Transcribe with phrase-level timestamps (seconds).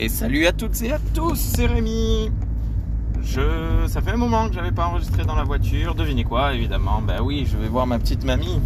[0.00, 2.30] Et salut à toutes et à tous, c'est Rémi.
[3.20, 5.96] Je, ça fait un moment que j'avais pas enregistré dans la voiture.
[5.96, 7.02] Devinez quoi, évidemment.
[7.04, 8.60] Ben oui, je vais voir ma petite mamie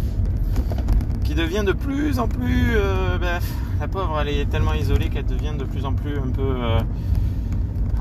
[1.23, 2.75] qui devient de plus en plus.
[2.75, 3.39] euh, ben,
[3.79, 6.79] la pauvre, elle est tellement isolée qu'elle devient de plus en plus un peu euh,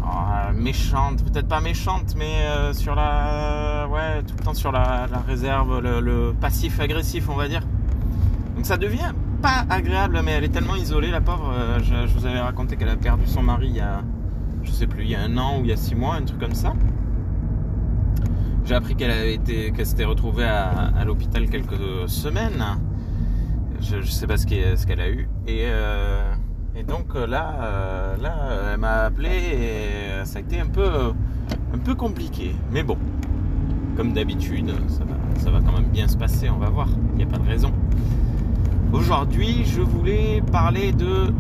[0.05, 1.25] oh, méchante.
[1.25, 6.35] Peut-être pas méchante, mais euh, sur la, ouais, tout le temps sur la, réserve, le
[6.39, 7.63] passif agressif, on va dire.
[8.57, 11.53] Donc ça devient pas agréable, mais elle est tellement isolée, la pauvre.
[11.53, 14.03] Euh, je, vous avais raconté qu'elle a perdu son mari il y a,
[14.63, 16.23] je sais plus, il y a un an ou il y a six mois, un
[16.23, 16.75] truc comme ça.
[18.65, 22.65] J'ai appris qu'elle avait été, qu'elle s'était retrouvée à, l'hôpital quelques semaines.
[23.81, 25.29] Je, sais pas ce qu'elle a eu.
[25.49, 26.23] Et, euh,
[26.87, 28.35] donc euh, là, là,
[28.73, 31.13] elle m'a appelé et ça a été un peu,
[31.75, 32.55] un peu compliqué.
[32.71, 32.97] Mais bon,
[33.97, 34.73] comme d'habitude,
[35.39, 36.49] ça va quand même bien se passer.
[36.49, 36.89] On va voir.
[37.13, 37.73] Il n'y a pas de raison.
[38.93, 41.33] Aujourd'hui, je voulais parler de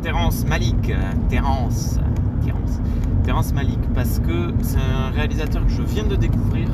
[0.00, 0.92] Terence Malik.
[1.28, 1.98] Terence,
[2.44, 2.80] Terence,
[3.24, 6.68] Terence Malik, parce que c'est un réalisateur que je viens de découvrir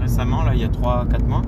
[0.00, 1.42] récemment, là, il y a 3-4 mois,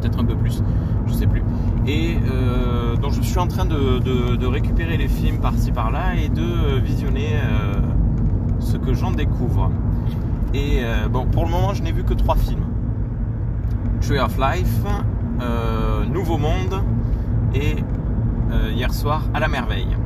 [0.00, 0.62] peut-être un peu plus,
[1.06, 1.42] je sais plus.
[1.86, 6.78] Et euh, donc, je suis en train de, récupérer les films par-ci par-là et de
[6.82, 7.74] visionner euh,
[8.60, 9.70] ce que j'en découvre.
[10.54, 12.64] Et euh, bon, pour le moment, je n'ai vu que trois films.
[14.00, 14.80] Tree of Life,
[16.12, 16.82] Nouveau Monde
[17.54, 17.76] et
[18.52, 19.96] euh, hier soir à la merveille.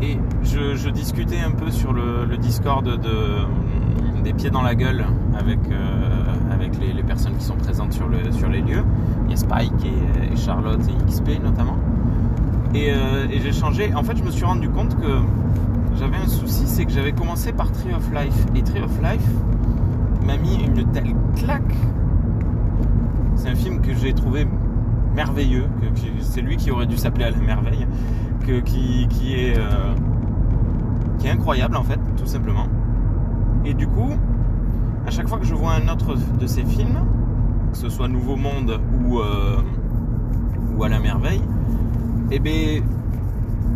[0.00, 5.04] Et je, discutais un peu sur le, Discord de, des pieds dans la gueule
[5.38, 8.84] avec, euh, avec les, personnes qui sont présentes sur, le, sur les lieux.
[9.26, 11.76] Il y a Spike et, Charlotte et XP notamment.
[12.74, 13.94] Euh, et j'ai changé.
[13.94, 15.20] En fait, je me suis rendu compte que
[15.96, 18.46] j'avais un souci, c'est que j'avais commencé par Tree of Life.
[18.56, 19.28] Et Tree of Life
[20.26, 21.74] m'a mis une telle claque.
[23.36, 24.46] C'est un film que j'ai trouvé
[25.14, 25.66] merveilleux,
[26.20, 27.86] c'est lui qui aurait dû s'appeler à la merveille,
[28.48, 32.66] euh, qui est incroyable en fait, tout simplement.
[33.64, 34.10] Et du coup,
[35.06, 36.98] à chaque fois que je vois un autre de ces films,
[37.72, 39.58] que ce soit Nouveau Monde ou, euh,
[40.82, 41.40] à la merveille,
[42.32, 42.82] eh ben,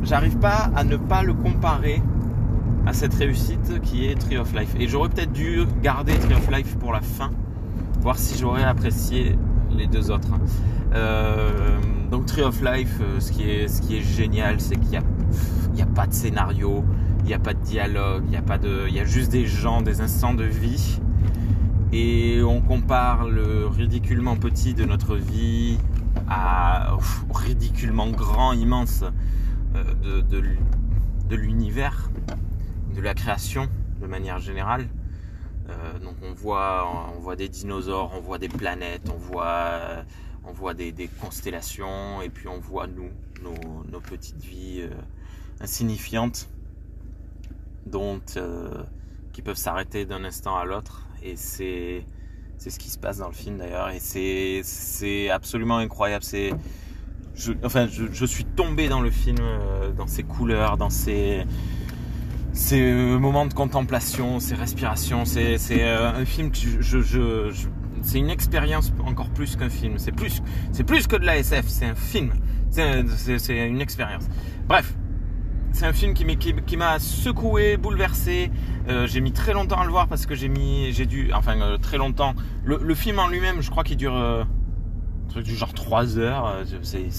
[0.03, 2.03] j'arrive pas à ne pas le comparer
[2.85, 4.75] à cette réussite qui est Tree of Life.
[4.81, 7.31] Et j'aurais peut-être dû garder Tree of Life pour la fin,
[8.01, 9.39] voir si j'aurais apprécié
[9.71, 10.31] les deux autres.
[10.97, 11.79] Euh,
[12.11, 14.97] donc Tree of Life, euh, ce qui est, ce qui est génial, c'est qu'il n'y
[15.83, 16.85] a, a pas de scénario,
[17.21, 19.31] il n'y a pas de dialogue, il y a pas de, il y a juste
[19.31, 21.01] des gens, des instants de vie,
[21.93, 25.79] et on compare le ridiculement petit de notre vie
[26.29, 26.97] à
[27.35, 29.05] ridiculement grand, immense
[29.75, 30.43] euh, de,
[31.29, 32.11] de, l'univers,
[32.95, 33.67] de la création
[34.01, 34.87] de manière générale.
[36.01, 36.87] Donc on voit,
[37.17, 40.05] on voit des dinosaures, on voit des planètes, on voit,
[40.47, 43.11] on voit des, constellations, et puis on voit nous,
[43.43, 44.91] nos, petites vies euh,
[45.61, 46.49] insignifiantes,
[47.87, 48.83] dont euh,
[49.33, 51.07] qui peuvent s'arrêter d'un instant à l'autre.
[51.23, 52.05] Et c'est
[52.59, 56.25] ce qui se passe dans le film d'ailleurs, et c'est absolument incroyable.
[56.25, 56.53] C'est
[57.35, 61.45] je, enfin, je, je suis tombé dans le film, euh, dans ses couleurs, dans ses
[62.75, 67.69] moments de contemplation, ces respirations, c'est un film que je-
[68.07, 69.99] c'est une expérience encore plus qu'un film.
[69.99, 72.33] C'est plus c'est plus que de la SF, c'est un film.
[72.71, 74.29] C'est un- c'est c'est une expérience.
[74.69, 74.95] Bref,
[75.73, 78.51] c'est un film qui m'a secoué, bouleversé.
[78.89, 81.61] Euh, j'ai mis très longtemps à le voir parce que j'ai mis j'ai dû enfin
[81.61, 82.35] euh, très longtemps.
[82.65, 86.47] Le, film en lui-même, je crois qu'il dure euh, un truc du genre 3 heures,
[86.47, 87.11] euh, c'est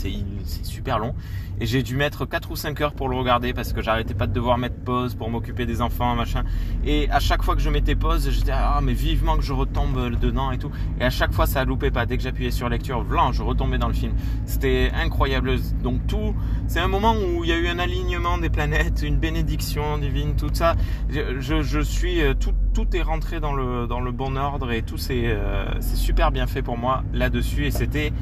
[0.64, 1.14] super long.
[1.60, 4.28] Et j'ai dû mettre 4 ou 5 heures pour le regarder parce que j'arrêtais pas
[4.28, 6.44] de devoir mettre pause pour m'occuper des enfants, machin.
[6.86, 10.18] Et à chaque fois que je mettais pause, j'étais ah mais vivement que je retombe
[10.20, 10.72] dedans et tout.
[11.00, 12.06] Et à chaque fois ça loupait pas.
[12.06, 14.14] Dès que j'appuyais sur lecture, blanc, je retombais dans le film.
[14.46, 15.56] C'était incroyable.
[15.84, 16.36] Donc tout,
[16.68, 20.36] c'est un moment où il y a eu un alignement des planètes, une bénédiction divine,
[20.36, 20.76] tout ça.
[21.10, 24.72] Je, je, je suis euh, tout, tout est rentré dans le dans le bon ordre
[24.72, 28.14] et tout c'est euh, c'est super bien fait pour moi là-dessus et c'était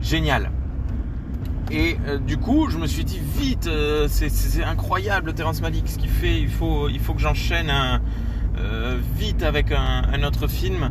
[0.00, 0.50] génial.
[1.70, 5.98] Et euh, du coup, je me suis dit vite, euh, c'est- incroyable Terrence Malick ce
[5.98, 6.40] qu'il fait.
[6.40, 7.72] Il faut, il faut que j'enchaîne
[8.58, 10.90] euh, vite avec un, autre film.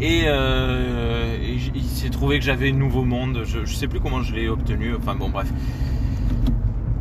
[0.00, 3.42] Et, il s'est trouvé que j'avais Nouveau Monde.
[3.44, 4.94] Je, je sais plus comment je l'ai obtenu.
[4.96, 5.48] Enfin bon, bref.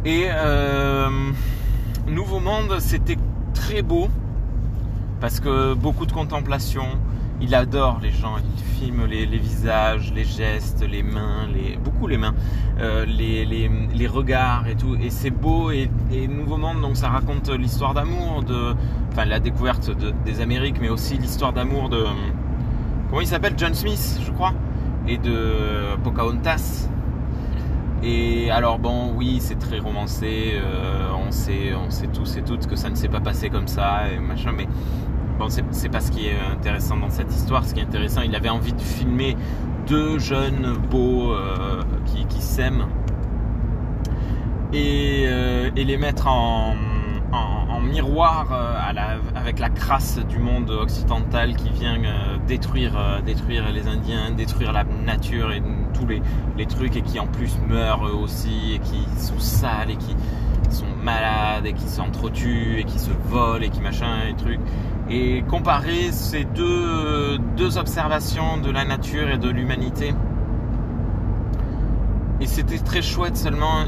[0.05, 0.27] Et
[2.07, 3.17] Nouveau Monde, c'était
[3.53, 4.07] très beau
[5.19, 6.85] parce que beaucoup de contemplation.
[7.41, 11.47] Il adore les gens, il filme les, visages, les gestes, les mains,
[11.83, 12.33] beaucoup les mains,
[12.79, 14.95] euh, les, regards et tout.
[14.95, 15.89] Et c'est beau et,
[16.27, 18.73] Nouveau Monde, donc ça raconte l'histoire d'amour de,
[19.11, 22.03] enfin la découverte de- des Amériques, mais aussi l'histoire d'amour de,
[23.09, 24.53] comment il s'appelle, John Smith, je crois,
[25.07, 26.87] et de Pocahontas.
[28.03, 30.53] Et alors bon, oui, c'est très romancé.
[30.55, 33.67] euh, on sait, on sait tous et toutes que ça ne s'est pas passé comme
[33.67, 34.67] ça et machin, mais
[35.37, 37.65] bon, c'est pas ce qui est intéressant dans cette histoire.
[37.65, 39.35] Ce qui est intéressant, il avait envie de filmer
[39.87, 41.35] deux jeunes beaux
[42.05, 42.87] qui, qui s'aiment
[44.73, 45.23] et,
[45.75, 46.73] et, les mettre en,
[47.85, 53.87] miroir euh, avec la crasse du monde occidental qui vient euh, détruire, euh, détruire les
[53.87, 55.61] Indiens, détruire la nature et
[55.93, 59.95] tous les, trucs et qui en plus meurent eux aussi et qui sont sales et
[59.95, 60.15] qui
[60.69, 64.59] sont malades et qui s'entretuent et qui se volent et qui machin et trucs.
[65.09, 70.13] Et comparer ces deux, deux observations de la nature et de l'humanité.
[72.41, 73.85] Et c'était très chouette seulement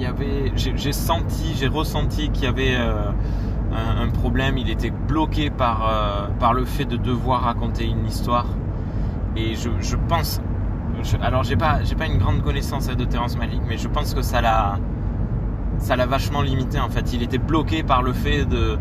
[0.00, 3.10] y avait, j'ai senti, j'ai ressenti qu'il y avait euh,
[3.72, 4.58] un, problème.
[4.58, 8.46] Il était bloqué par, euh, par le fait de devoir raconter une histoire.
[9.36, 10.40] Et je, pense,
[11.22, 14.22] alors j'ai pas, j'ai pas une grande connaissance de Terrence Malick, mais je pense que
[14.22, 14.78] ça l'a,
[15.78, 17.12] ça l'a vachement limité en fait.
[17.12, 18.78] Il était bloqué par le fait de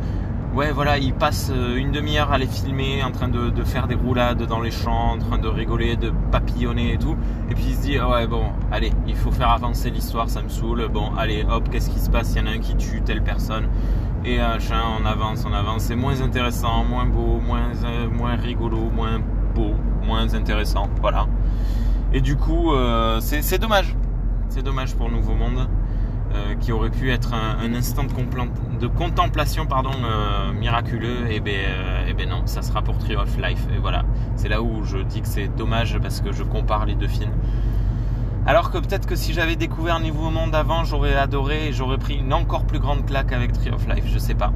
[0.55, 3.95] ouais, voilà, il passe euh, une demi-heure à les filmer, en train de, faire des
[3.95, 7.15] roulades dans les champs, en train de rigoler, de papillonner et tout.
[7.49, 10.41] Et puis il se dit, ah ouais, bon, allez, il faut faire avancer l'histoire, ça
[10.41, 10.87] me saoule.
[10.87, 12.33] Bon, allez, hop, qu'est-ce qui se passe?
[12.33, 13.67] Il y en a un qui tue telle personne.
[14.25, 15.83] Et chien, on avance, on avance.
[15.83, 19.21] C'est moins intéressant, moins beau, moins, euh, moins rigolo, moins
[19.55, 19.75] beau,
[20.05, 20.89] moins intéressant.
[20.99, 21.27] Voilà.
[22.11, 23.95] Et du coup, euh, c'est dommage.
[24.49, 25.67] C'est dommage pour Nouveau Monde.
[26.35, 31.55] Euh, qui aurait pu être un, instant de, contemplation pardon, euh, miraculeux, et eh ben,
[31.55, 33.65] euh, eh ben non, ça sera pour Tree of Life.
[33.75, 34.03] Et voilà,
[34.35, 37.31] c'est là où je dis que c'est dommage parce que je compare les deux films.
[38.45, 42.17] Alors que peut-être que si j'avais découvert Nouveau Monde avant, j'aurais adoré et j'aurais pris
[42.17, 44.53] une encore plus grande claque avec Tree of Life, je sais pas.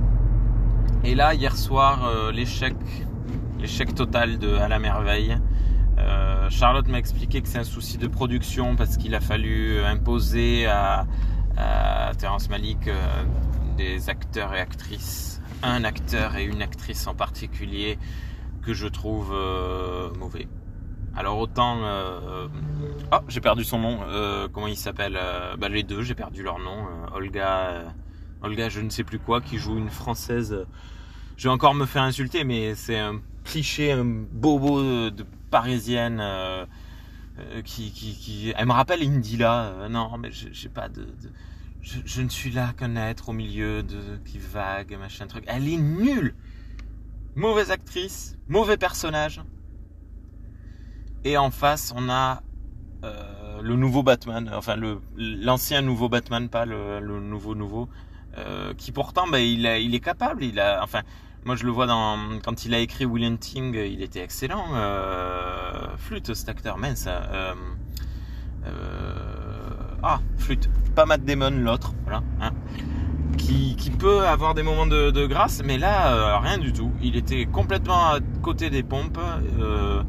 [1.03, 2.75] Et là, hier soir, l'échec,
[3.59, 5.37] l'échec total de À la merveille.
[6.49, 11.05] Charlotte m'a expliqué que c'est un souci de production parce qu'il a fallu imposer à,
[12.17, 13.23] Terence Malik, euh,
[13.77, 17.97] des acteurs et actrices, un acteur et une actrice en particulier
[18.61, 20.47] que je trouve euh, mauvais.
[21.15, 21.77] Alors autant,
[23.11, 23.99] oh j'ai perdu son nom,
[24.51, 25.19] comment il s'appelle
[25.59, 26.87] bah, Les deux, j'ai perdu leur nom.
[27.13, 27.93] Olga,
[28.41, 30.65] Olga, je ne sais plus quoi, qui joue une française.
[31.37, 36.19] Je vais encore me faire insulter, mais c'est un cliché, un bobo de, parisienne.
[37.39, 39.63] Euh, qui, qui, qui, elle me rappelle Indila.
[39.63, 41.07] Euh, non, mais j'ai pas de,
[41.81, 45.43] je, je, ne suis là qu'un être au milieu de qui vague, machin truc.
[45.47, 46.35] Elle est nulle.
[47.35, 49.41] Mauvaise actrice, mauvais personnage.
[51.23, 52.43] Et en face, on a
[53.03, 57.89] euh, le nouveau Batman, enfin le l'ancien nouveau Batman, pas le, le nouveau nouveau,
[58.77, 60.43] qui pourtant, ben, il, il est capable.
[60.43, 61.01] Il a, enfin,
[61.45, 64.65] moi, je le vois dans quand il a écrit William Ting, il était excellent.
[64.73, 67.05] Euh, flûte, cet acteur, mince.
[67.07, 67.53] Euh,
[68.65, 69.13] euh,
[70.01, 70.69] ah, flûte.
[70.95, 72.23] Pas Matt Damon, l'autre, voilà.
[72.41, 72.51] Hein,
[73.37, 76.91] qui, peut avoir des moments de, grâce, mais là, euh, rien du tout.
[77.01, 79.19] Il était complètement à côté des pompes.
[79.59, 80.03] Euh,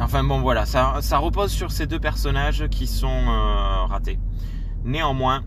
[0.00, 3.26] enfin bon, voilà, ça, repose sur ces deux personnages qui sont
[3.88, 4.18] ratés.
[4.84, 5.42] Néanmoins,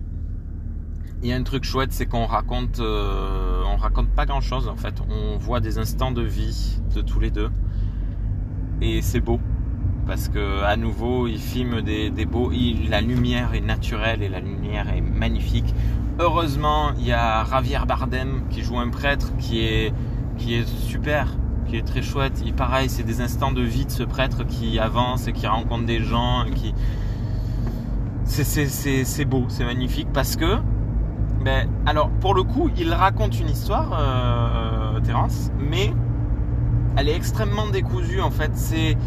[1.22, 4.68] il y a un truc chouette, c'est qu'on raconte, euh, on raconte pas grand chose
[4.68, 5.02] en fait.
[5.10, 7.50] On voit des instants de vie de tous les deux,
[8.82, 9.40] et c'est beau
[10.08, 12.52] parce que à nouveau, il filme des, des beaux.
[12.90, 15.74] la lumière est naturelle et la lumière est magnifique.
[16.20, 19.94] Heureusement, il y a Javier Bardem qui joue un prêtre qui est
[20.38, 21.28] qui est super,
[21.68, 22.42] qui est très chouette.
[22.46, 25.86] Il pareil, c'est des instants de vie de ce prêtre qui avance et qui rencontre
[25.86, 26.74] des gens, qui
[28.26, 30.58] c'est beau, c'est magnifique parce que
[31.86, 35.94] alors, pour le coup, il raconte une histoire, euh, Terence, mais
[36.98, 38.52] elle est extrêmement décousue en fait.
[38.56, 38.98] C'est,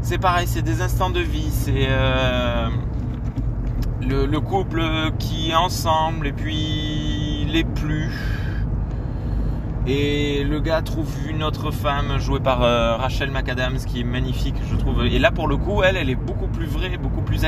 [0.00, 2.68] c'est pareil, c'est des instants de vie, c'est euh,
[4.00, 4.82] le, couple
[5.18, 8.12] qui est ensemble et puis les plus.
[9.86, 14.56] Et le gars trouve une autre femme jouée par euh, Rachel McAdams qui est magnifique,
[14.70, 15.06] je trouve.
[15.06, 17.40] Et là, pour le coup, elle, elle est beaucoup plus vraie, beaucoup plus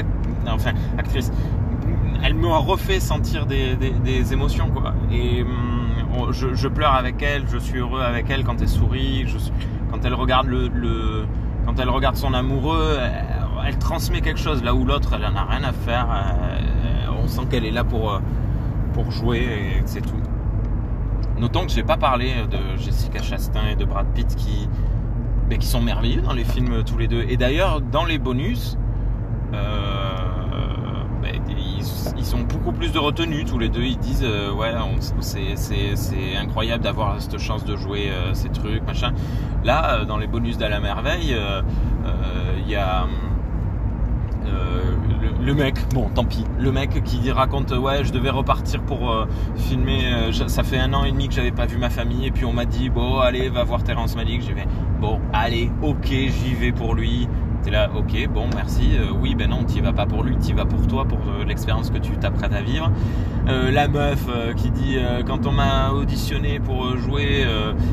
[0.49, 1.31] enfin actrice,
[2.31, 4.95] elle me refait sentir des, émotions quoi.
[5.11, 9.27] Et hum, je, pleure avec elle, je suis heureux avec elle quand elle sourit,
[9.91, 11.27] quand elle regarde le,
[11.67, 12.99] quand elle regarde son amoureux,
[13.67, 16.07] elle, transmet quelque chose là où l'autre elle en a rien à faire.
[16.09, 18.21] Euh, on sent qu'elle est là pour euh,
[18.93, 20.23] pour jouer et c'est tout.
[21.37, 24.69] Notons que j'ai pas parlé de Jessica Chastain et de Brad Pitt qui
[25.49, 27.25] mais qui sont merveilleux dans les films tous les deux.
[27.29, 28.79] Et d'ailleurs dans les bonus.
[29.53, 29.90] Euh,
[32.17, 33.83] ils, ont beaucoup plus de retenue tous les deux.
[33.83, 34.73] Ils disent euh, ouais,
[35.11, 39.13] c'est incroyable d'avoir cette chance de jouer euh, ces trucs, machin.
[39.65, 41.37] Là, euh, dans les bonus d'à la merveille,
[42.59, 43.07] il y a
[45.43, 46.45] le mec, bon, tant pis.
[46.59, 50.31] Le mec qui raconte, ouais, je devais repartir pour filmer.
[50.49, 52.53] ça fait un an et demi que j'avais pas vu ma famille, et puis on
[52.53, 54.43] m'a dit, bon, allez, va voir Terrence Malick.
[54.43, 54.69] J'ai fait,
[55.01, 57.27] bon, allez, ok, j'y vais pour lui.
[57.62, 58.97] T'es là, ok, bon, merci.
[58.97, 61.45] Euh, oui, ben non, t'y vas pas pour lui, t'y vas pour toi, pour euh,
[61.45, 62.90] l'expérience que tu t'apprêtes à vivre.
[63.49, 64.26] Euh, la meuf
[64.57, 67.45] qui dit, quand on m'a auditionné pour jouer,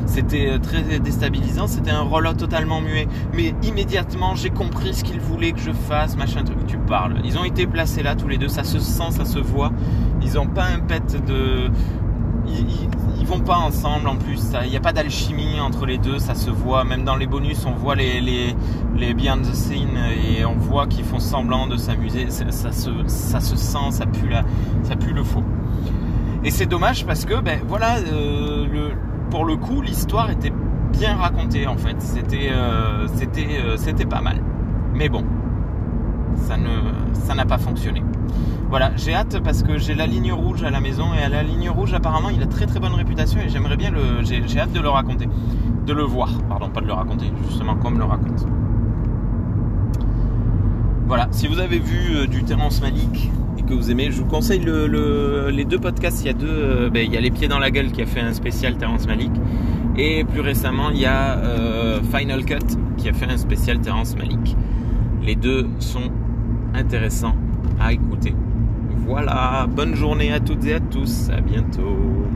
[0.06, 3.08] c'était très déstabilisant, c'était un rôle totalement muet.
[3.34, 6.58] Mais immédiatement, j'ai compris ce qu'il voulait que je fasse, machin truc.
[6.66, 7.14] Tu parles.
[7.24, 9.72] Ils ont été placés là tous les deux, ça se sent, ça se voit.
[10.22, 11.70] Ils ont pas un pet de.
[12.48, 12.88] Ils, ils-
[13.28, 14.40] vont pas ensemble en plus.
[14.64, 16.82] Il n'y a pas d'alchimie entre les deux, ça se voit.
[16.84, 18.56] Même dans les bonus, on voit les, les,
[18.96, 19.98] les behind the scenes
[20.38, 22.30] et on voit qu'ils font semblant de s'amuser.
[22.30, 24.44] Ça, se, ça se sent, ça pue, la,
[24.82, 25.42] ça pue le faux.
[26.42, 28.90] Et c'est dommage parce que, ben voilà, euh,
[29.30, 30.52] pour le coup, l'histoire était
[30.92, 31.96] bien racontée en fait.
[32.00, 34.40] C'était, euh, euh, c'était pas mal.
[34.94, 35.22] Mais bon,
[36.36, 36.68] ça ne,
[37.12, 38.02] ça n'a pas fonctionné.
[38.70, 41.42] Voilà, j'ai hâte parce que j'ai la ligne rouge à la maison et à la
[41.42, 44.72] ligne rouge apparemment il a très très bonne réputation et j'aimerais bien le, j'ai, hâte
[44.72, 45.26] de le raconter,
[45.86, 48.46] de le voir, pardon, pas de le raconter, justement comme le raconte.
[51.06, 54.26] Voilà, si vous avez vu euh, du Terrence Malick et que vous aimez, je vous
[54.28, 56.22] conseille le- le- les deux podcasts.
[56.22, 58.02] Il y a deux, euh, ben, il y a Les Pieds dans la Gueule qui
[58.02, 59.32] a fait un spécial Terrence Malick
[59.96, 62.58] et plus récemment il y a euh, Final Cut
[62.98, 64.54] qui a fait un spécial Terrence Malick.
[65.22, 66.10] Les deux sont
[66.74, 67.34] intéressants
[67.80, 68.34] à écouter.
[69.08, 72.28] Voilà, bonne journée à toutes et à tous, à bientôt.